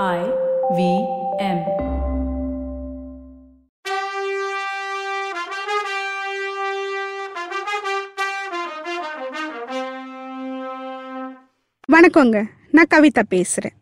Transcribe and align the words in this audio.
I 0.00 0.20
V 0.76 0.82
M. 1.38 1.58
வணக்கங்க. 11.88 12.44
நான் 12.70 12.90
கவிதா 12.94 13.22
பேசுகிறேன் 13.28 13.74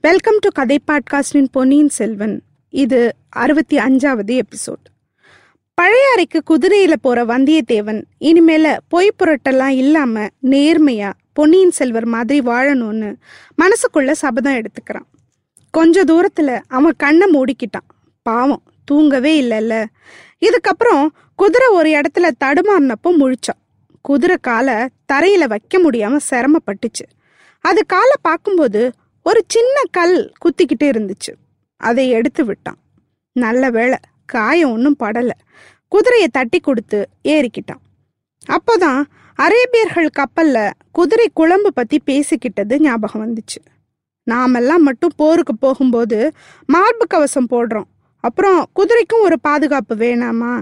வெல்கம் 0.00 0.38
டு 0.38 0.48
கதை 0.48 0.78
பாட்காஸ்டின் 0.86 1.48
பொன்னியின் 1.50 1.88
செல்வன். 1.88 2.42
இது 2.68 3.00
அறுபத்தி 3.28 3.78
அஞ்சாவது 3.78 4.42
எபிசோட் 4.42 4.86
பழைய 5.74 6.12
அறைக்கு 6.12 6.42
குதிரையில் 6.42 7.02
போகிற 7.02 7.24
வந்தியத்தேவன் 7.24 8.02
இனிமேல 8.20 8.76
பொய் 8.88 9.16
புரட்டெல்லாம் 9.18 9.76
இல்லாமல் 9.82 10.32
நேர்மையாக 10.40 11.18
பொன்னியின் 11.32 11.76
செல்வர் 11.80 12.04
மாதிரி 12.04 12.40
வாழணும்னு 12.46 13.10
மனசுக்குள்ள 13.62 14.10
சபதம் 14.24 14.58
எடுத்துக்கிறான். 14.60 15.10
கொஞ்ச 15.76 16.04
தூரத்தில் 16.04 16.60
அவன் 16.68 16.94
கண்ணை 16.96 17.26
மூடிக்கிட்டான். 17.30 17.88
பாவம் 18.22 18.62
தூங்கவே 18.84 19.42
இல்லைல்ல. 19.42 19.84
இதுக்கப்புறம் 20.46 21.06
குதிரை 21.36 21.68
ஒரு 21.68 21.90
இடத்துல 21.90 22.30
தடுமாறினப்போ 22.44 23.10
முழிச்சான். 23.18 23.60
குதிரை 24.00 24.36
காலை 24.40 24.74
தரையில 25.12 25.44
வைக்க 25.44 25.78
முடியாம 25.78 26.16
சிரமப்பட்டுச்சு. 26.30 27.04
அது 27.60 27.86
காலை 27.86 28.16
பார்க்கும்போது 28.22 28.92
ஒரு 29.22 29.44
சின்ன 29.48 29.80
கல் 29.90 30.32
குத்திக்கிட்டே 30.44 30.84
இருந்துச்சு. 30.84 31.32
அதை 31.76 32.08
எடுத்து 32.08 32.44
விட்டான். 32.44 32.78
நல்ல 33.32 33.70
வேளை 33.70 33.98
காயம் 34.26 34.72
ஒன்றும் 34.72 34.96
படலை. 34.98 35.36
குதிரையை 35.88 36.28
தட்டி 36.28 36.60
கொடுத்து 36.60 37.08
ஏறிக்கிட்டான். 37.24 37.82
அப்போதான் 38.48 39.02
அரேபியர்கள் 39.36 40.08
கப்பலில் 40.10 40.72
குதிரை 40.92 41.30
குழம்பு 41.34 41.72
பற்றி 41.72 42.00
பேசிக்கிட்டது 42.06 42.78
ஞாபகம் 42.78 43.24
வந்துச்சு. 43.26 43.75
நாமெல்லாம் 44.26 44.82
மட்டும் 44.82 45.12
போருக்கு 45.16 45.54
போகும்போது 45.56 46.18
மார்பு 46.66 47.04
கவசம் 47.06 47.50
போடுறோம். 47.50 47.88
அப்புறம் 48.24 48.60
குதிரைக்கும் 48.72 49.20
ஒரு 49.20 49.36
பாதுகாப்பு 49.40 49.94
வேணாமா? 49.96 50.54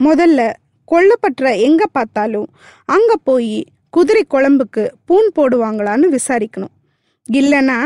முதல்ல 0.00 0.40
கொல்லப்பட்ட 0.88 1.50
எங்க 1.58 1.82
பார்த்தாலும் 1.86 2.48
அங்க 2.84 3.12
போய் 3.24 3.56
குதிரை 3.90 4.22
குழம்புக்கு 4.34 4.82
பூன் 5.06 5.28
போடுவாங்களான்னு 5.36 6.06
விசாரிக்கணும். 6.16 6.74
இல்லைன்னா 7.32 7.78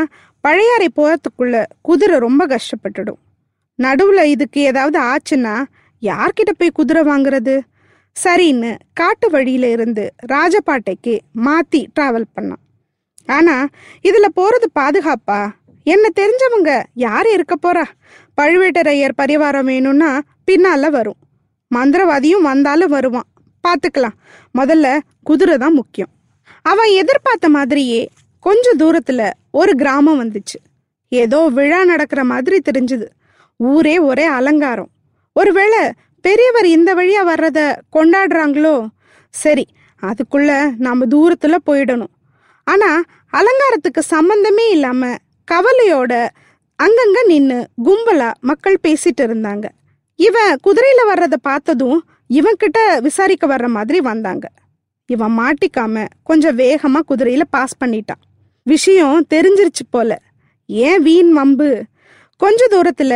பழையாறை 0.43 0.87
போகிறதுக்குள்ள 0.95 1.65
குதிரை 1.81 2.17
ரொம்ப 2.19 2.47
கஷ்டப்பட்டுடும். 2.47 3.19
நடுவில் 3.79 4.31
இதுக்கு 4.33 4.61
ஏதாவது 4.61 4.99
ஆச்சுன்னா 5.01 5.55
யார்கிட்ட 6.01 6.51
போய் 6.57 6.77
குதிரை 6.79 7.03
வாங்குறது? 7.03 7.55
சரின்னு 8.15 8.71
காட்டு 8.93 9.29
வழியில 9.29 9.69
இருந்து 9.69 10.05
ராஜபாட்டைக்கு 10.33 11.13
மாத்தி 11.45 11.81
டிராவல் 11.99 12.31
பண்ணான். 12.35 12.63
ஆனா 13.35 13.55
இதுல 14.03 14.27
போறது 14.35 14.67
பாதுகாப்பா? 14.79 15.39
என்ன 15.83 16.05
தெரிஞ்சவங்க 16.19 16.71
யார் 16.93 17.27
இருக்க 17.29 17.55
போறா? 17.65 17.85
பழுவேட்டரையர் 18.41 19.19
பரிவாரம் 19.21 19.69
வேணும்னா 19.71 20.11
பின்னால 20.47 20.89
வரும். 20.89 21.19
மந்திரவாதியும் 21.75 22.47
வந்தாலும் 22.49 22.89
வருவான். 22.89 23.27
பார்த்துக்கலாம் 23.63 24.17
முதல்ல 24.59 24.87
குதிரை 25.23 25.57
தான் 25.57 25.73
முக்கியம். 25.73 26.11
அவன் 26.61 26.91
எதிர்பார்த்த 26.91 27.49
மாதிரியே 27.49 28.01
கொஞ்ச 28.45 28.73
தூரத்துல 28.77 29.21
ஒரு 29.51 29.71
கிராமம் 29.75 30.19
வந்துச்சு. 30.21 30.57
ஏதோ 31.11 31.39
விழா 31.57 31.79
நடக்கிற 31.85 32.23
மாதிரி 32.23 32.57
தெரிஞ்சுது. 32.69 33.07
ஊரே 33.59 33.95
ஒரே 34.09 34.25
அலங்காரம். 34.37 34.89
ஒருவேளை 35.35 35.81
பெரியவர் 36.25 36.65
இந்த 36.65 36.89
வழியா 36.95 37.21
வர்றத 37.31 37.59
கொண்டாடுறாங்களோ? 37.93 38.75
சரி 39.33 39.65
அதுக்குள்ள 40.01 40.51
நாம 40.77 41.05
தூரத்துல 41.05 41.57
போயிடணும். 41.65 42.13
ஆனா 42.71 42.89
அலங்காரத்துக்கு 43.31 44.01
சம்பந்தமே 44.13 44.65
இல்லாம 44.71 45.15
கவலையோட 45.51 46.13
அங்கங்க 46.79 47.19
நின்னு 47.25 47.57
கும்பலா 47.85 48.29
மக்கள் 48.39 48.83
பேசிட்டு 48.87 49.21
இருந்தாங்க. 49.21 49.65
இவன் 50.19 50.53
குதிரையில 50.63 51.01
வர்றதை 51.05 51.37
பார்த்ததும் 51.41 51.99
இவன்கிட்ட 52.29 52.79
விசாரிக்க 53.01 53.47
வர்ற 53.47 53.67
மாதிரி 53.67 53.99
வந்தாங்க. 54.09 54.45
இவன் 55.09 55.35
மாட்டிக்காம 55.39 56.05
கொஞ்சம் 56.23 56.57
வேகமா 56.57 56.99
குதிரையில 57.09 57.43
பாஸ் 57.49 57.79
பண்ணிட்டான் 57.83 58.23
விஷயம் 58.67 59.25
தெரிஞ்சிருச்சு 59.33 59.85
போல. 59.89 60.11
ஏன் 60.69 61.01
வீண் 61.01 61.31
வம்பு? 61.31 61.69
கொஞ்ச 62.41 62.67
தூரத்துல 62.73 63.13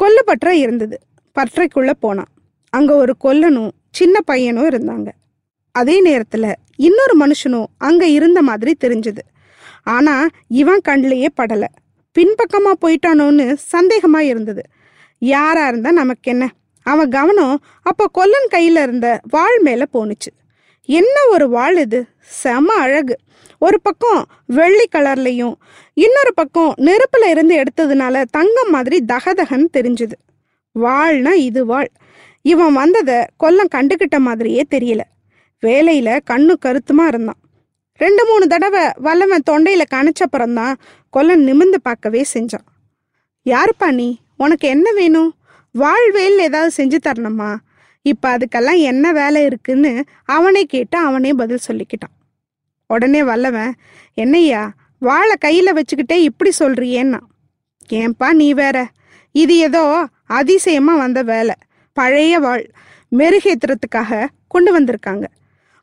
கொல்லப்பற்ற 0.00 0.48
இருந்தது. 0.62 0.96
பற்றைக்குள்ள 1.36 1.92
போனான் 2.00 2.32
அங்க 2.72 2.90
ஒரு 2.94 3.14
கொல்லனும் 3.24 3.70
சின்ன 3.90 4.20
பையனும் 4.20 4.68
இருந்தாங்க. 4.68 5.08
அதே 5.74 5.96
நேரத்துல 6.08 6.46
இன்னொரு 6.86 7.14
மனுஷனும் 7.20 7.68
அங்க 7.78 8.04
இருந்த 8.18 8.40
மாதிரி 8.42 8.72
தெரிஞ்சது. 8.84 9.22
ஆனா 9.94 10.14
இவன் 10.60 10.80
கண்ணிலேயே 10.88 11.30
படல. 11.36 11.64
பின்பக்கமா 12.16 12.72
போயிட்டானோன்னு 12.82 13.46
சந்தேகமா 13.72 14.20
இருந்தது. 14.32 14.62
யாரா 15.22 15.62
இருந்தா 15.68 15.90
நமக்கு 15.92 16.30
என்ன 16.30 16.44
அவன் 16.86 17.10
கவனம் 17.10 17.56
அப்போ 17.82 18.04
கொல்லன் 18.12 18.50
கையில 18.50 18.82
இருந்த 18.82 19.08
வாள் 19.28 19.58
மேல 19.58 19.82
போனுச்சு 19.92 20.30
என்ன 20.88 21.16
ஒரு 21.30 21.46
வாள் 21.48 21.78
இது? 21.78 22.00
செம 22.40 22.74
அழகு. 22.74 23.16
ஒரு 23.58 23.78
பக்கம் 23.80 24.20
வெள்ளி 24.46 24.86
கலர்லையும் 24.92 25.54
இன்னொரு 25.96 26.32
பக்கம் 26.34 26.70
நெருப்புல 26.78 27.28
இருந்து 27.30 27.54
எடுத்ததுனால 27.62 28.24
தங்கம் 28.30 28.70
மாதிரி 28.70 28.98
தகதகன்னு 29.12 29.68
தெரிஞ்சுது. 29.76 30.16
வாழ்னா 30.74 31.32
இது 31.48 31.62
வாழ் 31.66 31.90
இவன் 32.44 32.78
வந்ததை 32.80 33.18
கொல்லம் 33.44 33.72
கண்டுகிட்ட 33.74 34.18
மாதிரியே 34.18 34.64
தெரியல. 34.74 35.04
வேலையில 35.66 36.20
கண்ணு 36.30 36.54
கருத்துமா 36.64 37.06
இருந்தான். 37.06 37.40
ரெண்டு 37.96 38.26
மூணு 38.26 38.46
தடவை 38.46 38.86
வல்லவன் 38.96 39.42
தொண்டையில 39.50 39.82
கணிச்சப்புறம்தான் 39.94 40.74
கொல்லன் 41.10 41.42
நிமிர்ந்து 41.42 41.80
பார்க்கவே 41.80 42.24
செஞ்சான். 42.34 42.66
யாருப்பா 43.44 43.90
நீ? 43.90 44.18
உனக்கு 44.36 44.68
என்ன 44.68 44.92
வேணும்? 44.92 45.34
வாழ்வேல் 45.72 46.38
ஏதாவது 46.38 46.84
செஞ்சு 46.84 46.98
தரணுமா? 47.06 47.56
இப்ப 48.02 48.38
அதுக்கெல்லாம் 48.38 48.78
என்ன 48.78 49.12
வேலை 49.12 49.44
இருக்குன்னு 49.44 50.04
அவனே 50.24 50.64
கேட்டு 50.64 50.98
அவனே 50.98 51.32
பதில் 51.32 51.58
சொல்லிக்கிட்டான். 51.68 52.16
உடனே 52.86 53.22
வல்லவன் 53.22 53.74
என்னய்யா 54.16 54.70
வாழை 54.98 55.36
கையில 55.44 55.80
வச்சுக்கிட்டே 55.80 56.12
இப்படி 56.12 56.52
சொல்றியேன்னா? 56.58 57.18
ஏன்பா 57.88 58.32
நீ 58.32 58.52
வேற? 58.52 58.90
இது 59.32 59.56
ஏதோ 59.56 60.08
அதிசயமா 60.26 60.96
வந்த 60.96 61.22
வேலை. 61.22 61.54
பழைய 61.92 62.38
வாழ் 62.38 62.70
மெருகேத்துறதுக்காக 63.16 64.26
கொண்டு 64.48 64.80
வந்திருக்காங்க. 64.80 65.24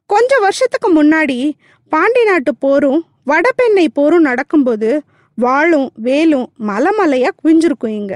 கொஞ்ச 0.09 0.37
வருஷத்துக்கு 0.39 1.03
முன்னாடி 1.03 1.51
பாண்டி 1.91 2.23
நாட்டு 2.23 2.55
போரும் 2.55 3.01
வடபெண்ணை 3.25 3.87
போரும் 3.93 4.21
நடக்கும்போது 4.21 4.89
வாளும் 5.37 5.87
வேலும் 5.95 6.47
மலமலையா 6.67 7.29
குவிஞ்சிருக்கும் 7.43 7.95
இங்க. 8.01 8.13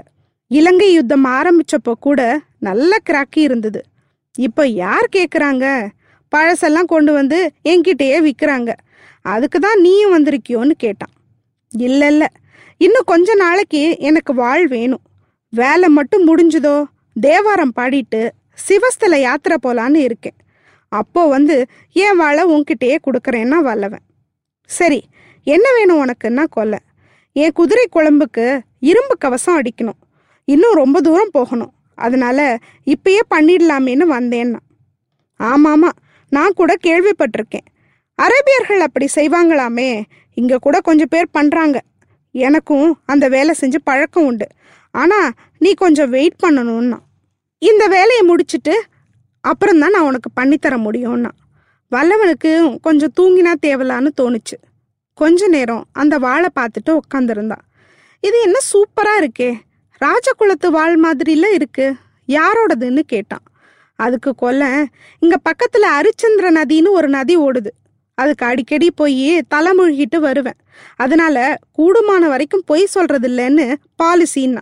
இலங்கை 0.47 0.93
யுத்தம் 0.93 1.25
ஆரம்பிச்சப்போ 1.25 1.93
கூட 1.99 2.21
நல்ல 2.59 2.91
கிராக்கி 3.09 3.41
இருந்தது. 3.41 3.81
இப்போ 4.37 4.67
யார் 4.67 5.07
கேக்குறாங்க? 5.15 5.65
பழசெல்லாம் 6.31 6.85
கொண்டு 6.85 7.11
வந்து 7.13 7.53
என்கிட்டயே 7.63 8.17
விற்கிறாங்க 8.25 8.71
அதுக்கு 9.21 9.59
தான் 9.59 9.79
நீயும் 9.79 10.13
வந்திருக்கியோன்னு 10.15 10.75
கேட்டான். 10.77 11.13
இல்ல 11.71 12.07
இல்ல 12.07 12.25
இன்னும் 12.77 13.03
கொஞ்ச 13.05 13.35
நாளைக்கு 13.35 13.81
எனக்கு 13.99 14.33
வாழ் 14.33 14.67
வேணும். 14.67 15.03
வேலை 15.53 15.89
மட்டும் 15.89 16.27
முடிஞ்சுதோ? 16.29 16.83
தேவாரம் 17.21 17.73
பாடிட்டு 17.75 18.21
சிவஸ்தல 18.67 19.17
யாத்திரை 19.19 19.57
போலான்னு 19.67 19.95
இருக்கேன். 19.95 20.37
அப்போ 20.89 21.27
வந்து 21.27 21.65
என் 21.91 22.15
வாழை 22.15 22.43
உன்கிட்டயே 22.53 22.97
கொடுக்குறேன்னா 23.03 23.57
வல்லவன். 23.67 24.05
சரி 24.65 25.01
என்ன 25.43 25.73
வேணும் 25.73 26.01
உனக்குன்னா 26.05 26.45
கொலை 26.49 26.79
என் 27.31 27.51
குதிரை 27.51 27.85
குழம்புக்கு 27.93 28.59
இரும்பு 28.79 29.17
கவசம் 29.17 29.61
அடிக்கணும். 29.61 29.99
இன்னும் 30.45 30.73
ரொம்ப 30.73 31.01
தூரம் 31.01 31.29
போகணும். 31.31 31.73
அதனால 31.95 32.57
இப்பயே 32.85 33.19
பண்ணிடலாமேன்னு 33.35 34.05
வந்தேன்னா. 34.15 34.59
ஆமாமா 35.39 35.89
நான் 36.29 36.53
கூட 36.55 36.75
கேள்விப்பட்டிருக்கேன். 36.87 37.67
அரேபியர்கள் 38.21 38.85
அப்படி 38.87 39.07
செய்வாங்களாமே 39.15 40.03
இங்க 40.33 40.57
கூட 40.57 40.79
கொஞ்சம் 40.79 41.07
பேர் 41.09 41.29
பண்றாங்க. 41.31 41.81
எனக்கும் 42.31 42.99
அந்த 43.05 43.27
வேலை 43.27 43.55
செஞ்சு 43.61 43.79
பழக்கம் 43.83 44.25
உண்டு. 44.25 44.47
ஆனா 44.91 45.31
நீ 45.57 45.73
கொஞ்சம் 45.73 46.09
வெயிட் 46.09 46.39
பண்ணணும்னா. 46.43 46.97
இந்த 47.57 47.87
வேலையை 47.87 48.21
முடிச்சுட்டு 48.27 48.73
அப்புறம் 49.41 49.79
தான் 49.79 49.91
நான் 49.91 50.01
உனக்கு 50.01 50.29
பண்ணித்தர 50.41 50.71
முடியும்னா. 50.71 51.31
வல்லவனுக்கு 51.91 52.79
கொஞ்சம் 52.81 53.13
தூங்கினா 53.19 53.53
தேவலான்னு 53.65 54.07
தோணுச்சு. 54.21 54.57
கொஞ்ச 55.13 55.47
நேரம் 55.47 55.85
அந்த 55.91 56.17
வாழை 56.17 56.49
பார்த்துட்டு 56.59 56.89
உட்காந்துருந்தான் 56.89 57.65
இது 58.21 58.41
என்ன 58.41 58.57
சூப்பராக 58.71 59.23
இருக்கே. 59.23 59.59
ராஜகுலத்து 60.05 60.69
வாழ் 60.69 61.03
மாதிரில 61.03 61.53
இருக்கு. 61.53 61.95
யாரோடதுன்னு 62.27 62.99
கேட்டான். 62.99 63.43
அதுக்கு 63.95 64.35
கொல்ல 64.35 64.85
இங்க 65.19 65.35
பக்கத்துல 65.49 65.85
அரிச்சந்திர 65.99 66.61
நதின்னு 66.61 66.89
ஒரு 66.89 67.09
நதி 67.09 67.37
ஓடுது. 67.37 67.71
அதுக்கு 68.13 68.45
அடிக்கடி 68.45 68.91
போய் 68.91 69.41
தலைமுழுகிட்டு 69.55 70.17
வருவேன். 70.17 70.59
அதனால 70.95 71.57
கூடுமான 71.77 72.27
வரைக்கும் 72.27 72.63
பொய் 72.65 72.85
சொல்றது 72.85 73.27
இல்லைன்னு 73.27 73.75
பாலிசின்னா. 74.03 74.61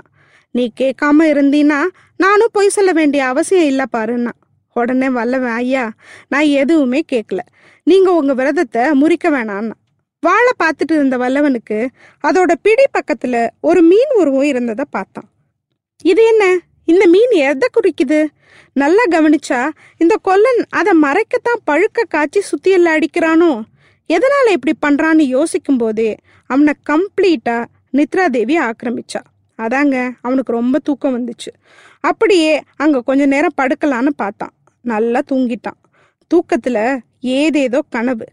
நீ 0.52 0.72
கேட்காம 0.80 1.22
இருந்தீன்னா 1.22 1.80
நானும் 2.18 2.50
பொய் 2.52 2.70
சொல்ல 2.70 2.92
வேண்டிய 2.92 3.26
அவசியம் 3.26 3.66
இல்லை 3.66 3.86
பாருன்னா. 3.96 4.32
உடனே 4.80 5.10
வல்லவன் 5.10 5.52
ஐயா 5.52 5.92
நான் 6.28 6.44
எதுவுமே 6.44 7.04
கேட்கல 7.12 7.40
நீங்க 7.84 8.14
உங்க 8.14 8.34
விரதத்தை 8.34 8.82
முறிக்க 8.82 9.30
வேணான்னா 9.30 9.72
வாழை 10.20 10.52
பார்த்துட்டு 10.64 10.94
இருந்த 10.94 11.18
வல்லவனுக்கு 11.18 11.88
அதோட 12.28 12.54
பிடி 12.62 12.84
பக்கத்துல 12.94 13.50
ஒரு 13.62 13.82
மீன் 13.82 14.14
உருவம் 14.16 14.42
இருந்ததை 14.42 14.86
பார்த்தான். 14.90 15.30
இது 16.04 16.24
என்ன? 16.26 16.60
இந்த 16.86 17.08
மீன் 17.08 17.30
எதை 17.30 17.68
குறிக்குது? 17.74 18.26
நல்லா 18.74 19.04
கவனிச்சா 19.10 19.68
இந்த 19.98 20.16
கொல்லன் 20.22 20.66
அதை 20.70 20.94
மறைக்கத்தான் 21.02 21.62
பழுக்க 21.72 22.04
காய்ச்சி 22.08 22.42
சுத்தியல்ல 22.42 22.98
அடிக்கிறானோ? 22.98 23.62
எதனால 24.10 24.52
இப்படி 24.52 24.74
பண்றான்னு 24.88 25.20
யோசிக்கும் 25.20 25.78
போதே 25.78 26.18
அவனை 26.46 26.74
கம்ப்ளீட்டா 26.90 27.66
நித்ராதேவி 27.94 28.56
ஆக்கிரமிச்சா. 28.60 29.22
அதாங்க 29.58 30.12
அவனுக்கு 30.22 30.52
ரொம்ப 30.52 30.80
தூக்கம் 30.80 31.16
வந்துச்சு. 31.18 31.52
அப்படியே 32.00 32.62
அங்க 32.76 33.02
கொஞ்ச 33.02 33.26
நேரம் 33.26 33.58
படுக்கலான்னு 33.62 34.10
பார்த்தான். 34.16 34.54
நல்லா 34.88 35.22
தூங்கிட்டான். 35.32 35.80
தூக்கத்துல 36.34 37.00
ஏதேதோ 37.20 37.82
கனவு. 37.90 38.26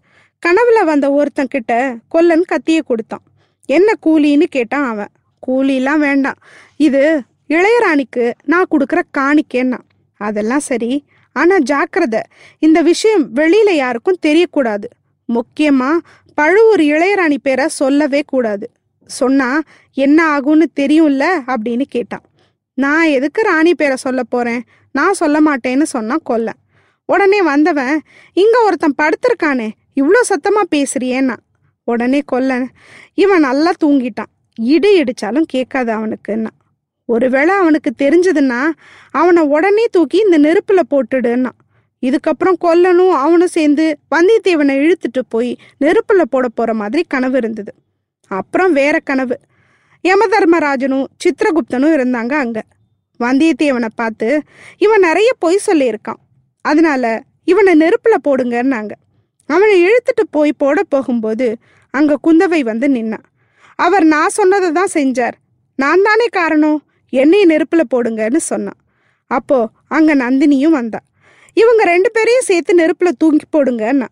கனவுல 0.47 0.85
வந்த 0.85 1.13
ஒருத்தன் 1.13 1.47
கிட்ட 1.47 1.97
கொல்லன் 2.09 2.45
கத்திய 2.49 2.81
கொடுத்தான். 2.81 3.23
என்ன 3.67 3.93
கூலின்னு 4.07 4.43
கேட்டான் 4.43 4.89
அவன். 4.89 5.13
கூலிலாம் 5.47 5.99
வேண்டாம். 5.99 6.39
இது 6.77 7.23
இளையராணிக்கு 7.49 8.33
நான் 8.45 8.67
கொடுக்குற 8.71 9.03
காணிக்கேன்னா. 9.19 9.79
அதெல்லாம் 10.17 10.61
சரி. 10.61 11.05
ஆனா 11.33 11.59
ஜாக்கிரதை. 11.59 12.21
இந்த 12.59 12.83
விஷயம் 12.83 13.35
வெளியில 13.35 13.71
யாருக்கும் 13.71 14.19
தெரியக்கூடாது. 14.27 14.85
முக்கியமா 15.27 15.91
பழுவூர் 16.35 16.81
இளையராணி 16.81 17.37
பேரை 17.43 17.69
சொல்லவே 17.69 18.23
கூடாது. 18.27 18.71
சொன்னா 19.07 19.61
என்ன 19.95 20.39
ஆகும்னு 20.39 20.65
தெரியும்ல? 20.81 21.25
அப்படின்னு 21.47 21.83
கேட்டான். 21.83 22.23
நான் 22.75 23.07
எதுக்கு 23.07 23.43
ராணி 23.43 23.75
பேரை 23.75 23.97
சொல்ல 23.97 24.23
போறேன்? 24.23 24.63
நான் 24.95 25.13
சொல்ல 25.13 25.39
மாட்டேன்னு 25.41 25.83
சொன்னா 25.83 26.17
கொல்ல. 26.25 26.49
உடனே 27.09 27.43
வந்தவன் 27.43 28.01
இங்க 28.33 28.63
ஒருத்தன் 28.63 28.99
படுத்திருக்கானே 29.03 29.71
இவ்வளோ 30.01 30.21
சத்தமா 30.29 30.63
பேசுறியேன்னா? 30.71 31.37
உடனே 31.85 32.21
கொல்ல 32.25 32.53
இவன் 33.15 33.41
நல்லா 33.41 33.73
தூங்கிட்டான் 33.85 34.31
இடி 34.61 35.03
இடிச்சாலும் 35.03 35.47
கேட்காது 35.47 35.91
அவனுக்குன்னா. 35.97 36.53
ஒருவேளை 37.09 37.55
அவனுக்கு 37.55 37.91
தெரிஞ்சதுன்னா 37.99 38.61
அவனை 39.11 39.43
உடனே 39.43 39.85
தூக்கி 39.91 40.19
இந்த 40.19 40.39
நெருப்புல 40.39 40.81
போட்டுடுன்னா. 40.91 41.51
இதுக்கப்புறம் 42.03 42.61
கொல்லனும் 42.61 43.15
அவனும் 43.25 43.55
சேர்ந்து 43.57 43.85
வந்தியத்தேவனை 44.15 44.75
இழுத்துட்டு 44.85 45.23
போய் 45.29 45.57
நெருப்புல 45.81 46.23
போட 46.31 46.49
போற 46.49 46.75
மாதிரி 46.75 47.05
கனவு 47.09 47.37
இருந்தது. 47.37 47.75
அப்புறம் 48.31 48.73
வேற 48.73 48.99
கனவு. 49.05 49.37
யமதர்மராஜனும் 50.05 51.07
சித்திரகுப்தனும் 51.25 51.95
இருந்தாங்க 51.97 52.33
அங்க. 52.33 52.63
வந்தியத்தேவனை 53.19 53.89
பார்த்து 53.95 54.43
இவன் 54.79 55.01
நிறைய 55.01 55.31
பொய் 55.39 55.67
சொல்லியிருக்கான். 55.67 56.21
அதனால 56.65 57.23
இவனை 57.45 57.73
நெருப்புல 57.81 58.15
போடுங்கன்னாங்க. 58.29 58.93
அவனை 59.47 59.75
இழுத்துட்டு 59.85 60.25
போய் 60.31 60.53
போட 60.53 60.83
போகும்போது 60.83 61.57
அங்க 61.91 62.19
குந்தவை 62.27 62.61
வந்து 62.61 62.89
நின்னான் 62.89 63.27
அவர் 63.75 64.05
நான் 64.05 64.29
சொன்னதை 64.29 64.73
தான் 64.73 64.95
செஞ்சார். 64.95 65.37
நான் 65.77 66.03
தானே 66.03 66.27
காரணம்? 66.27 66.79
என்னையை 67.13 67.45
நெருப்புல 67.49 67.83
போடுங்கன்னு 67.95 68.37
சொன்னான் 68.37 68.81
அப்போ 69.27 69.69
அங்க 69.89 70.17
நந்தினியும் 70.17 70.77
வந்தா. 70.79 70.99
இவங்க 71.55 71.85
ரெண்டு 71.85 72.11
பேரையும் 72.11 72.43
சேர்த்து 72.43 72.79
நெருப்புல 72.79 73.11
தூக்கி 73.19 73.47
போடுங்கன்னா. 73.53 74.07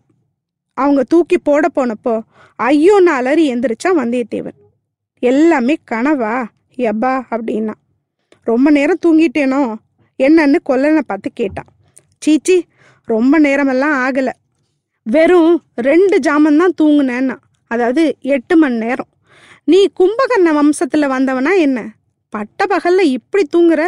அவங்க 0.73 1.03
தூக்கி 1.03 1.37
போட 1.37 1.67
போனப்போ 1.75 2.21
ஐயோன்னு 2.63 3.11
அலறி 3.17 3.53
எந்திரிச்சா 3.53 3.89
வந்தியத்தேவன். 3.97 4.57
எல்லாமே 5.19 5.75
கனவா? 5.91 6.45
எப்பா? 6.77 7.13
அப்படின்னா. 7.31 7.73
ரொம்ப 8.49 8.67
நேரம் 8.77 9.01
தூங்கிட்டேனோ? 9.05 9.61
என்னன்னு 10.19 10.57
கொல்லனை 10.69 11.01
பார்த்து 11.09 11.29
கேட்டான். 11.33 11.69
சீச்சி 12.23 12.55
ரொம்ப 13.07 13.39
நேரமெல்லாம் 13.39 13.95
ஆகலை. 14.05 14.33
வெறும் 15.05 15.53
ரெண்டு 15.89 16.15
ஜாமன் 16.19 16.59
தான் 16.61 16.77
தூங்குனேன்னா 16.81 17.35
அதாவது 17.71 18.03
எட்டு 18.35 18.55
மணி 18.57 18.77
நேரம். 18.85 19.09
நீ 19.71 19.79
கும்பகர்ண 19.99 20.49
வம்சத்தில் 20.59 21.13
வந்தவனா 21.15 21.51
என்ன? 21.65 21.79
பட்ட 22.33 22.65
பகலில் 22.71 23.13
இப்படி 23.17 23.43
தூங்குற? 23.55 23.81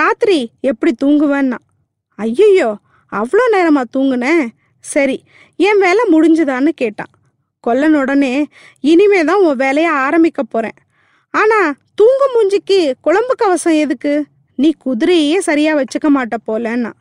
ராத்திரி 0.00 0.38
எப்படி 0.70 0.92
தூங்குவேன்னா? 1.04 1.58
ஐயோ 2.18 2.70
அவ்வளோ 3.12 3.44
நேரமாக 3.56 3.92
தூங்குனேன் 3.96 4.44
சரி 4.84 5.16
என் 5.68 5.82
வேலை 5.84 6.02
முடிஞ்சுதான்னு 6.12 6.70
கேட்டான். 6.82 7.12
கொல்லன் 7.64 7.96
உடனே 8.00 8.32
இனிமே 8.92 9.20
தான் 9.28 9.42
உன் 9.46 9.60
வேலையை 9.64 9.90
ஆரம்பிக்க 10.06 10.40
போகிறேன் 10.42 10.78
ஆனால் 11.34 11.70
தூங்கும் 11.94 12.34
மூஞ்சிக்கு 12.34 12.92
குழம்பு 13.00 13.34
கவசம் 13.34 13.72
எதுக்கு? 13.72 14.24
நீ 14.56 14.74
குதிரையே 14.84 15.38
சரியா 15.38 15.76
வச்சுக்க 15.76 16.08
மாட்ட 16.16 16.36
போலன்னா. 16.46 16.92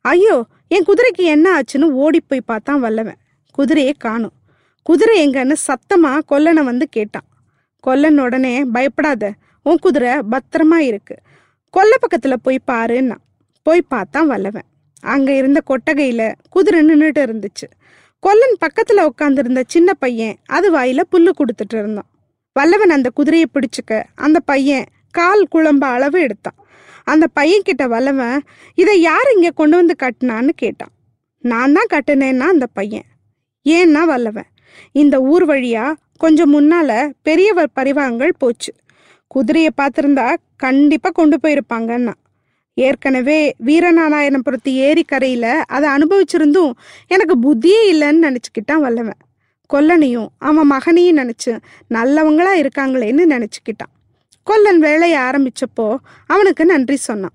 ஐயோ 0.00 0.44
என் 0.68 0.84
குதிரைக்கு 0.84 1.22
என்ன 1.24 1.60
ஆச்சுன்னு 1.60 1.82
ஓடி 1.82 2.20
போய் 2.20 2.40
பார்த்தான் 2.40 2.80
வல்லவன். 2.80 3.18
குதிரையை 3.52 3.94
காணும். 3.98 4.32
குதிரை 4.82 5.28
எங்கன்னு 5.28 5.54
சத்தமா 5.66 6.18
கொல்லனை 6.28 6.64
வந்து 6.64 6.88
கேட்டான். 6.88 7.26
கொல்லன் 7.80 8.18
உடனே 8.18 8.64
பயப்படாத 8.64 9.32
உன் 9.62 9.78
குதிரை 9.78 10.12
பத்திரமா 10.30 10.76
இருக்கு. 10.76 11.16
கொல்ல 11.70 11.94
பக்கத்துல 12.04 12.34
போய் 12.42 12.58
பாருன்னா. 12.66 13.16
போய் 13.62 13.82
பார்த்தான் 13.82 14.26
வல்லவன். 14.26 14.68
அங்க 15.00 15.34
இருந்த 15.34 15.60
கொட்டகையில 15.66 16.32
குதிரை 16.50 16.80
நின்றுட்டு 16.80 17.22
இருந்துச்சு. 17.28 17.66
கொல்லன் 18.20 18.56
பக்கத்துல 18.66 19.08
உட்காந்துருந்த 19.08 19.62
சின்ன 19.66 19.94
பையன் 19.94 20.36
அது 20.46 20.74
வாயில 20.74 21.00
புல்லு 21.12 21.30
கொடுத்துட்டு 21.38 21.78
இருந்தான். 21.78 22.08
வல்லவன் 22.58 22.96
அந்த 22.96 23.08
குதிரையை 23.18 23.46
பிடிச்சுக்க 23.54 24.00
அந்த 24.26 24.38
பையன் 24.50 24.86
கால் 25.18 25.44
குழம்ப 25.54 25.84
அளவு 25.96 26.18
எடுத்தான். 26.26 26.58
அந்த 27.12 27.24
பையன் 27.38 27.66
கிட்ட 27.68 27.84
வல்லவன் 27.94 28.38
இதை 28.82 28.94
யார் 29.08 29.28
இங்கே 29.34 29.52
கொண்டு 29.60 29.76
வந்து 29.80 29.94
கட்டினான்னு 30.02 30.52
கேட்டான். 30.62 30.92
நான் 31.44 31.74
தான் 31.76 31.92
கட்டினேன்னா 31.94 32.46
அந்த 32.54 32.66
பையன். 32.78 33.06
ஏன்னா 33.66 34.02
வல்லவன் 34.12 34.48
இந்த 35.02 35.16
ஊர் 35.32 35.44
வழியா 35.50 35.84
கொஞ்சம் 36.22 36.52
முன்னால 36.54 36.90
பெரியவர் 37.28 37.76
பரிவாரங்கள் 37.78 38.40
போச்சு. 38.42 38.72
குதிரையை 39.30 39.70
பார்த்திருந்தா 39.80 40.26
கண்டிப்பா 40.64 41.10
கொண்டு 41.18 41.36
போயிருப்பாங்கன்னா. 41.42 42.14
ஏற்கனவே 42.76 43.38
வீரநாராயணபுரத்து 43.66 44.72
ஏரிக்கரையில 44.88 45.46
அதை 45.76 45.86
அனுபவிச்சிருந்தும் 45.96 46.72
எனக்கு 47.14 47.34
புத்தியே 47.44 47.80
இல்லைன்னு 47.92 48.26
நினச்சிக்கிட்டான் 48.26 48.84
வல்லவன். 48.86 49.20
கொல்லனையும் 49.72 50.28
அவன் 50.38 50.66
மகனையும் 50.66 51.18
நினச்சி 51.18 51.50
நல்லவங்களா 51.90 52.52
இருக்காங்களேன்னு 52.62 53.24
நினச்சிக்கிட்டான். 53.34 53.92
கொல்லன் 54.42 54.78
வேலையை 54.78 55.18
ஆரம்பிச்சப்போ 55.20 55.96
அவனுக்கு 56.26 56.64
நன்றி 56.64 56.96
சொன்னான். 56.96 57.34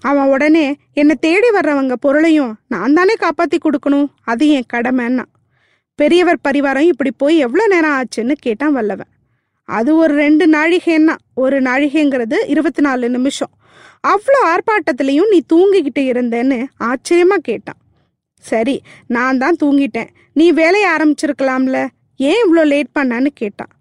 அவன் 0.00 0.28
உடனே 0.28 0.76
என்னை 0.92 1.14
தேடி 1.20 1.48
வர்றவங்க 1.48 1.92
பொருளையும் 1.92 2.52
நான் 2.68 2.96
தானே 2.98 3.14
காப்பாற்றி 3.14 3.58
கொடுக்கணும்? 3.58 4.08
அது 4.24 4.48
என் 4.48 4.70
கடமைன்னா. 4.72 5.24
பெரியவர் 5.94 6.44
பரிவாரம் 6.48 6.90
இப்படி 6.92 7.10
போய் 7.16 7.36
எவ்வளோ 7.36 7.66
நேரம் 7.66 7.96
ஆச்சுன்னு 7.98 8.34
கேட்டான் 8.38 8.72
வல்லவன். 8.72 9.10
அது 9.64 9.96
ஒரு 9.96 10.14
ரெண்டு 10.14 10.44
நாழிகைன்னா 10.50 11.14
ஒரு 11.34 11.62
நாழிகைங்கிறது 11.62 12.36
இருபத்தி 12.46 12.82
நாலு 12.82 13.08
நிமிஷம். 13.10 13.52
அவ்வளோ 14.08 14.40
ஆர்ப்பாட்டத்திலையும் 14.52 15.30
நீ 15.30 15.40
தூங்கிக்கிட்டு 15.52 16.02
இருந்தேன்னு 16.12 16.58
ஆச்சரியமா 16.80 17.38
கேட்டான். 17.42 17.80
சரி 18.48 18.76
நான் 19.16 19.40
தான் 19.42 19.60
தூங்கிட்டேன். 19.62 20.10
நீ 20.38 20.46
வேலையை 20.60 20.88
ஆரம்பிச்சிருக்கலாம்ல. 20.94 21.78
ஏன் 22.20 22.40
இவ்வளோ 22.44 22.62
லேட் 22.72 22.90
பண்ணான்னு 22.98 23.30
கேட்டான். 23.42 23.72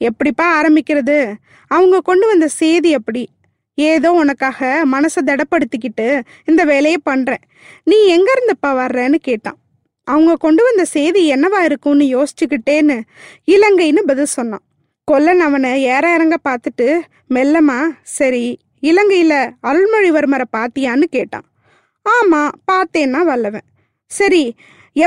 எப்படிப்பா 0.00 0.46
ஆரம்பிக்கிறது? 0.58 1.16
அவங்க 1.70 2.00
கொண்டு 2.08 2.26
வந்த 2.26 2.46
சேதி 2.60 2.90
அப்படி 2.98 3.22
ஏதோ 3.78 4.08
உனக்காக 4.22 4.58
மனசை 4.94 5.20
திடப்படுத்திக்கிட்டு 5.28 6.06
இந்த 6.50 6.62
வேலையை 6.72 6.98
பண்ணுறேன் 7.10 7.44
நீ 7.90 7.96
எங்கேருந்துப்பா 8.16 8.70
வர்றேன்னு 8.82 9.18
கேட்டான். 9.28 9.58
அவங்க 10.08 10.32
கொண்டு 10.44 10.62
வந்த 10.66 10.84
செய்தி 10.96 11.20
என்னவா 11.34 11.60
இருக்கும்னு 11.68 12.06
யோசிச்சுக்கிட்டேன்னு 12.16 12.96
இலங்கைன்னு 13.54 14.02
பதில் 14.10 14.34
சொன்னான். 14.38 14.64
கொல்லன் 15.08 15.42
அவனை 15.46 15.70
ஏற 15.94 16.04
இறங்க 16.16 16.36
பார்த்துட்டு 16.48 16.88
மெல்லமா 17.36 17.78
சரி 18.18 18.44
இலங்கையில் 18.90 19.38
அருள்மொழிவர்மரை 19.68 20.46
பாத்தியான்னு 20.56 21.06
கேட்டான். 21.16 21.46
ஆமாம் 22.06 22.52
பார்த்தேன்னா 22.70 23.20
வல்லவன். 23.30 23.66
சரி 24.10 24.42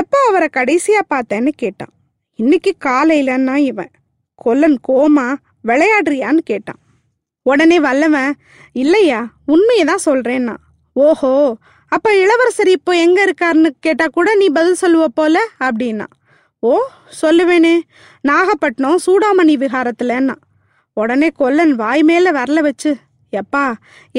எப்போ 0.00 0.18
அவரை 0.28 0.48
கடைசியா 0.56 1.00
பார்த்தேன்னு 1.12 1.52
கேட்டான். 1.62 1.92
இன்னைக்கு 2.38 2.72
காலையிலன்னா 2.86 3.54
இவன். 3.70 3.92
கொல்லன் 4.44 4.78
கோமா 4.88 5.26
விளையாடுறியான்னு 5.68 6.42
கேட்டான். 6.50 6.80
உடனே 7.42 7.78
வல்லவன் 7.86 8.32
இல்லையா 8.82 9.20
உண்மையை 9.52 9.84
தான் 9.90 10.06
சொல்றேன்னா. 10.06 10.54
ஓஹோ 10.96 11.32
அப்ப 11.92 12.08
இளவரசர் 12.22 12.70
இப்போ 12.76 12.92
எங்க 13.04 13.18
இருக்காருன்னு 13.26 13.70
கேட்டா 13.86 14.06
கூட 14.16 14.28
நீ 14.34 14.46
பதில் 14.58 14.80
சொல்லுவ 14.82 15.04
போல 15.18 15.36
அப்படின்னா. 15.66 16.06
ஓ 16.62 16.72
சொல்லுவேனே 17.22 17.74
நாகப்பட்டினம் 18.28 19.02
சூடாமணி 19.06 19.54
விகாரத்துலன்னா 19.64 20.36
உடனே 20.96 21.28
கொல்லன் 21.40 21.74
வாய் 21.82 22.02
மேல 22.02 22.32
வரல 22.38 22.60
வச்சு 22.68 22.90
எப்பா 23.32 23.64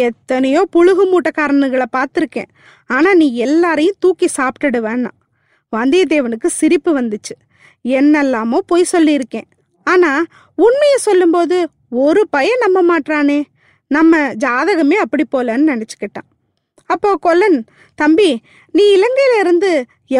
எத்தனையோ 0.06 0.62
புழுகு 0.76 1.04
மூட்டைக்காரனுங்களை 1.12 1.88
பார்த்துருக்கேன். 1.98 2.50
ஆனா 2.90 3.10
நீ 3.14 3.28
எல்லாரையும் 3.46 4.00
தூக்கி 4.00 4.28
சாப்பிட்டுடுவேன்னா 4.38 5.12
வந்தியத்தேவனுக்கு 5.74 6.50
சிரிப்பு 6.60 6.92
வந்துச்சு. 7.02 7.36
என்னெல்லாமோ 7.86 8.58
பொய் 8.72 8.92
சொல்லியிருக்கேன். 8.92 9.50
ஆனா 9.88 10.12
உண்மையை 10.56 10.98
சொல்லும்போது 10.98 11.58
ஒரு 12.06 12.22
பையன் 12.30 12.64
நம்ப 12.66 12.80
மாட்றானே. 12.90 13.40
நம்ம 13.92 14.18
ஜாதகமே 14.34 14.98
அப்படி 15.04 15.24
போலன்னு 15.32 15.72
நினச்சிக்கிட்டான். 15.74 16.28
அப்போ 16.86 17.10
கொல்லன் 17.16 17.60
தம்பி 17.96 18.30
நீ 18.72 18.84
இலங்கையில 18.96 19.36
இருந்து 19.40 19.72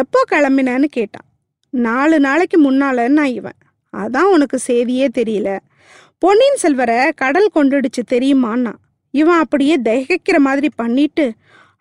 எப்போ 0.02 0.20
கிளம்பினன்னு 0.30 0.88
கேட்டான். 0.96 1.26
நாலு 1.72 2.16
நாளைக்கு 2.20 2.56
முன்னாலன்னா 2.66 3.24
இவன். 3.38 3.58
அதான் 3.94 4.32
உனக்கு 4.34 4.58
செய்தியே 4.58 5.06
தெரியல. 5.18 5.50
பொன்னியின் 6.22 6.62
செல்வரை 6.62 6.98
கடல் 7.16 7.50
கொண்டுடுச்சு 7.54 8.02
தெரியுமான்னா 8.10 8.72
இவன் 9.14 9.42
அப்படியே 9.44 9.76
தகிக்கிற 9.84 10.36
மாதிரி 10.38 10.68
பண்ணிட்டு 10.76 11.24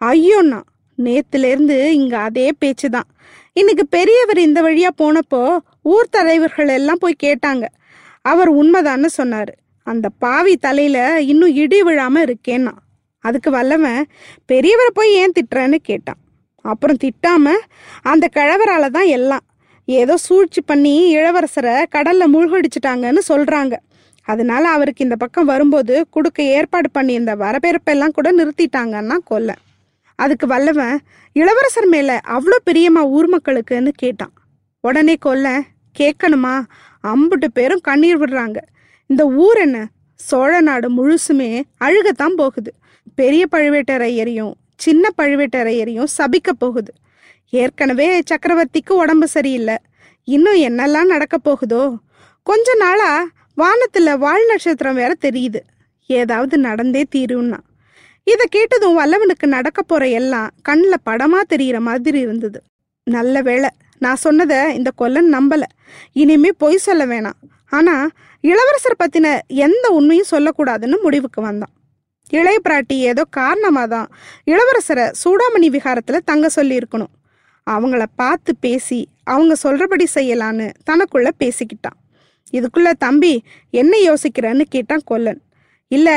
ஐயோண்ணா 0.01 0.59
நேத்துல 1.03 1.89
இங்க 1.89 2.17
அதே 2.17 2.51
பேச்சு 2.59 2.89
தான் 2.89 3.09
இன்னைக்கு 3.53 3.87
பெரியவர் 3.87 4.37
இந்த 4.37 4.61
வழியா 4.61 4.89
போனப்போ 4.97 5.57
ஊர் 5.81 6.07
தலைவர்கள் 6.09 6.67
எல்லாம் 6.67 6.99
போய் 6.99 7.23
கேட்டாங்க. 7.23 7.65
அவர் 8.21 8.49
உண்மைதான்னு 8.55 9.09
சொன்னாரு. 9.17 9.53
அந்த 9.83 10.09
பாவி 10.09 10.57
தலையில 10.57 11.21
இன்னும் 11.21 11.55
இடி 11.55 11.81
விழாம 11.81 12.23
இருக்கேன்னா. 12.27 12.73
அதுக்கு 13.19 13.51
வல்லவன் 13.51 14.01
பெரியவரை 14.51 14.91
போய் 14.93 15.13
ஏன் 15.13 15.31
திட்டுறேன்னு 15.37 15.75
கேட்டான். 15.75 16.19
அப்புறம் 16.61 16.97
திட்டாம 17.03 17.53
அந்த 18.01 18.29
கிழவரால 18.35 18.89
தான் 18.89 19.09
எல்லாம். 19.17 19.43
ஏதோ 19.85 20.17
சூழ்ச்சி 20.17 20.61
பண்ணி 20.61 21.15
இளவரசரை 21.15 21.75
கடல்ல 21.95 22.23
மூழ்கடிச்சிட்டாங்கன்னு 22.33 23.21
சொல்றாங்க. 23.27 23.75
அதனால 24.27 24.69
அவருக்கு 24.69 25.03
இந்த 25.03 25.15
பக்கம் 25.15 25.45
வரும்போது 25.45 26.07
கொடுக்க 26.09 26.43
ஏற்பாடு 26.43 26.89
பண்ணி 26.91 27.13
இந்த 27.13 27.35
வரவேற்பெல்லாம் 27.35 28.15
கூட 28.17 28.31
நிறுத்திட்டாங்கன்னா 28.31 29.17
கொல்ல. 29.23 29.53
அதுக்கு 30.19 30.47
வல்லவன் 30.47 30.99
இளவரசர் 31.33 31.87
மேல 31.87 32.19
அவ்வளோ 32.27 32.57
பிரியமா 32.65 33.03
ஊர் 33.03 33.29
மக்களுக்குன்னு 33.29 33.89
கேட்டான். 33.95 34.33
உடனே 34.79 35.15
கொல்ல 35.15 35.61
கேட்கணுமா 35.99 36.55
அம்புட்டு 37.03 37.47
பேரும் 37.53 37.79
கண்ணீர் 37.79 38.19
விடுறாங்க. 38.19 38.57
இந்த 39.05 39.25
ஊர் 39.25 39.57
என்ன? 39.57 39.87
சோழ 40.15 40.61
நாடு 40.61 40.89
முழுசுமே 40.89 41.61
அழுகத்தான் 41.85 42.35
போகுது. 42.35 42.73
பெரிய 43.15 43.45
பழுவேட்டரையரையும் 43.51 44.53
சின்ன 44.75 45.09
பழுவேட்டரையரையும் 45.17 46.07
சபிக்க 46.17 46.51
போகுது. 46.57 46.93
ஏற்கனவே 47.49 48.19
சக்கரவர்த்திக்கு 48.19 48.89
உடம்பு 48.89 49.27
சரியில்லை. 49.27 49.75
இன்னும் 50.23 50.61
என்னெல்லாம் 50.61 51.11
நடக்க 51.13 51.37
போகுதோ? 51.37 51.97
கொஞ்ச 52.43 52.75
நாளா 52.75 53.27
வானத்துல 53.57 54.17
வால் 54.17 54.45
நட்சத்திரம் 54.45 54.95
வேற 54.95 55.13
தெரியுது. 55.21 55.59
ஏதாவது 56.05 56.57
நடந்தே 56.57 57.03
தீரும்னா. 57.15 57.59
இதை 58.31 58.45
கேட்டதும் 58.49 58.97
வல்லவனுக்கு 58.99 59.45
நடக்க 59.47 59.79
போற 59.81 60.03
எல்லாம் 60.19 60.49
கண்ணில் 60.61 61.05
படமா 61.09 61.39
தெரியிற 61.53 61.77
மாதிரி 61.79 62.19
இருந்தது. 62.19 62.59
நல்ல 63.07 63.41
வேளை 63.41 63.69
நான் 64.03 64.23
சொன்னதை 64.25 64.59
இந்த 64.75 64.89
கொல்லன் 64.95 65.31
நம்பல. 65.33 65.63
இனிமே 66.13 66.49
பொய் 66.57 66.85
சொல்ல 66.87 67.03
வேணாம். 67.05 67.39
ஆனா 67.69 67.95
இளவரசர் 68.43 69.01
பத்தின 69.03 69.27
எந்த 69.47 69.85
உண்மையும் 69.89 70.31
சொல்லக்கூடாதுன்னு 70.31 70.97
முடிவுக்கு 71.01 71.41
வந்தான். 71.41 71.73
இளைய 72.29 72.57
பிராட்டி 72.69 72.97
ஏதோ 73.11 73.23
காரணமாக 73.29 73.87
தான் 73.87 74.09
இளவரசரை 74.51 75.05
சூடாமணி 75.23 75.67
விகாரத்தில் 75.75 76.25
தங்க 76.25 76.49
சொல்லியிருக்கணும். 76.55 77.13
அவங்கள 77.67 78.03
பார்த்து 78.15 78.51
பேசி 78.59 78.99
அவங்க 79.23 79.53
சொல்றபடி 79.63 80.05
செய்யலான்னு 80.15 80.67
தனக்குள்ள 80.89 81.29
பேசிக்கிட்டான். 81.41 81.97
இதுக்குள்ள 82.53 82.89
தம்பி 82.97 83.33
என்ன 83.81 83.93
யோசிக்கிறன்னு? 84.07 84.65
கேட்டான் 84.69 85.07
கொல்லன். 85.11 85.41
இல்ல 85.91 86.09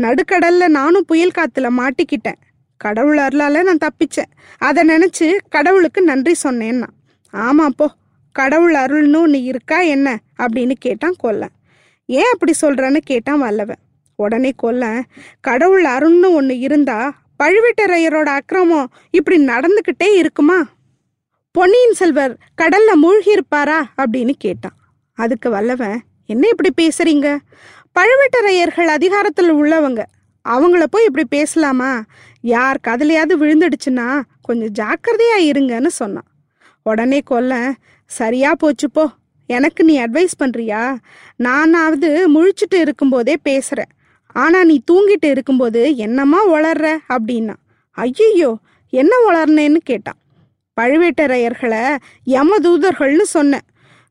நடுக்கடல்ல 0.00 0.68
நானும் 0.68 1.04
புயல் 1.04 1.36
காத்துல 1.38 1.68
மாட்டிக்கிட்டேன். 1.78 2.40
கடவுள் 2.76 3.18
அருளால 3.18 3.62
நான் 3.62 3.84
தப்பிச்சேன். 3.84 4.30
அதை 4.58 4.88
நினைச்சு 4.88 5.36
கடவுளுக்கு 5.48 6.02
நன்றி 6.02 6.34
சொன்னேன்னா 6.42 6.86
ஆமா 7.32 7.66
போ 7.76 7.90
கடவுள் 8.32 8.74
அருள்னு 8.74 9.16
ஒன்று 9.16 9.42
இருக்கா 9.42 9.80
என்ன? 9.80 10.18
அப்படின்னு 10.38 10.72
கேட்டான் 10.78 11.14
கொல்லன். 11.18 11.54
ஏன் 12.06 12.30
அப்படி 12.32 12.52
சொல்றேன்னு 12.62 12.96
கேட்டான் 12.96 13.38
வல்லவன். 13.38 13.80
உடனே 14.16 14.52
கொல்லன் 14.56 15.04
கடவுள் 15.40 15.84
அருள்னு 15.84 16.30
ஒன்று 16.30 16.58
இருந்தா 16.58 16.98
பழுவேட்டரையரோட 17.38 18.24
அக்கிரமம் 18.24 18.90
இப்படி 19.10 19.46
நடந்துக்கிட்டே 19.46 20.16
இருக்குமா? 20.16 20.68
பொன்னியின் 21.52 21.92
செல்வர் 21.92 22.38
கடல்ல 22.62 22.94
மூழ்கி 22.94 23.30
இருப்பாரா 23.30 23.92
அப்படின்னு 23.96 24.32
கேட்டான். 24.38 24.76
அதுக்கு 25.14 25.50
வல்லவன் 25.50 26.00
என்ன 26.26 26.48
இப்படி 26.48 26.70
பேசுறீங்க? 26.76 27.38
பழுவேட்டரையர்கள் 27.98 28.86
அதிகாரத்தில் 28.86 29.54
உள்ளவங்க. 29.54 30.02
அவங்கள 30.48 30.84
போய் 30.90 31.04
இப்படி 31.04 31.26
பேசலாமா? 31.28 32.02
யார் 32.40 32.78
கதலையாவது 32.88 33.34
விழுந்துடுச்சுன்னா 33.40 34.22
கொஞ்சம் 34.42 34.72
ஜாக்கிரதையா 34.78 35.38
இருங்கன்னு 35.38 35.86
சொன்னான். 35.86 36.28
உடனே 36.82 37.20
கொல்ல 37.20 37.72
சரியா 38.06 38.54
போச்சுப்போ 38.62 39.06
எனக்கு 39.46 39.84
நீ 39.84 40.00
அட்வைஸ் 40.00 40.38
பண்றியா? 40.38 40.96
நானாவது 41.36 42.10
முழிச்சிட்டு 42.34 42.80
இருக்கும்போதே 42.80 43.36
பேசுறேன். 43.44 43.90
ஆனா 44.26 44.64
நீ 44.64 44.82
தூங்கிட்டு 44.92 45.26
இருக்கும்போது 45.26 45.96
என்னம்மா 45.96 46.48
வளர்ற 46.48 46.96
அப்படின்னா. 47.08 47.54
ஐயோ 47.90 48.58
என்ன 48.90 49.16
வளர்னேன்னு 49.28 49.76
கேட்டான். 49.76 50.18
பழுவேட்டரையர்களை 50.80 51.96
யமதூதர்கள்னு 52.26 53.22
சொன்னேன். 53.22 53.66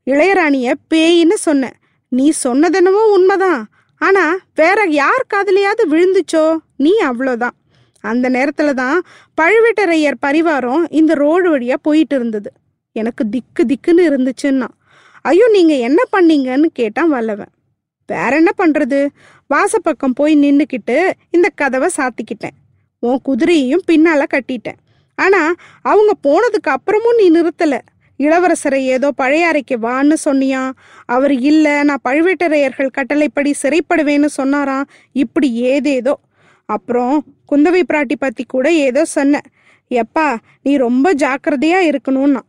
இளையராணிய 0.06 0.74
பேயின்னு 0.94 1.34
சொன்னேன். 1.34 1.78
நீ 2.10 2.32
சொன்னதென்னவோ 2.44 3.02
உண்மைதான். 3.14 3.70
ஆனா 4.02 4.38
வேற 4.56 4.86
யார் 4.86 5.26
காதலியாவது 5.34 5.84
விழுந்துச்சோ? 5.90 6.58
நீ 6.76 6.92
அவ்வளோதான். 7.02 7.56
அந்த 8.02 8.30
நேரத்துல 8.30 8.74
தான் 8.74 9.02
பழுவேட்டரையர் 9.42 10.22
பரிவாரம் 10.26 10.84
இந்த 10.90 11.14
ரோடு 11.14 11.58
வழியா 11.58 11.74
போயிட்டு 11.82 12.16
இருந்தது. 12.16 12.52
எனக்கு 12.92 13.30
திக்கு 13.30 13.66
திக்குன்னு 13.66 14.10
இருந்துச்சுன்னா. 14.10 14.68
ஐயோ 15.22 15.48
நீங்க 15.48 15.74
என்ன 15.76 16.04
பண்ணீங்கன்னு 16.12 16.66
கேட்டான் 16.74 17.10
வல்லவன். 17.10 17.52
வேற 18.08 18.36
என்ன 18.36 18.52
பண்றது? 18.58 19.08
வாசப்பக்கம் 19.54 20.16
போய் 20.16 20.36
நின்னுக்கிட்டு 20.36 21.12
இந்த 21.30 21.50
கதவை 21.56 21.90
சாத்திக்கிட்டேன். 21.98 22.58
உன் 23.00 23.22
குதிரையையும் 23.28 23.88
பின்னால 23.88 24.24
கட்டிட்டேன். 24.34 24.80
ஆனா 25.16 25.54
அவங்க 25.82 26.12
போனதுக்கு 26.24 26.70
அப்புறமும் 26.70 27.16
நீ 27.18 27.32
நிறுத்தலை. 27.32 27.80
இளவரசரை 28.20 28.76
ஏதோ 28.76 29.12
பழைய 29.12 29.48
அறைக்கு 29.48 29.78
வான்னு 29.78 30.14
சொன்னியா? 30.26 30.72
அவர் 31.06 31.34
இல்லை 31.34 31.84
நான் 31.84 32.02
பழுவேட்டரையர்கள் 32.10 32.88
கட்டளைப்படி 32.88 33.54
சிறைப்படுவேன்னு 33.62 34.26
சொன்னாராம் 34.26 34.90
இப்படி 35.12 35.54
ஏதேதோ. 35.54 36.20
அப்புறம் 36.66 37.24
குந்தவை 37.52 37.82
பிராட்டி 37.94 38.16
பத்தி 38.20 38.44
கூட 38.48 38.72
ஏதோ 38.72 39.06
சொன்ன. 39.06 39.42
எப்பா 39.90 40.38
நீ 40.64 40.78
ரொம்ப 40.78 41.14
ஜாக்கிரதையா 41.14 41.80
இருக்கணும்னா. 41.90 42.40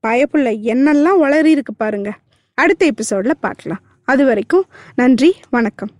பயப்புள்ள 0.00 0.50
என்னெல்லாம் 0.50 1.20
வளரி 1.20 1.44
இருக்கு 1.44 1.74
பாருங்க. 1.74 2.12
அடுத்த 2.54 2.90
எபிசோட்ல 2.90 3.30
பார்க்கலாம். 3.40 3.80
அது 4.04 4.24
வரைக்கும் 4.24 4.64
நன்றி 4.94 5.36
வணக்கம். 5.50 5.90